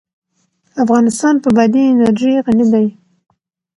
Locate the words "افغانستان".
0.83-1.35